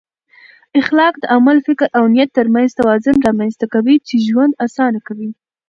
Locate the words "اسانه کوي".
4.65-5.29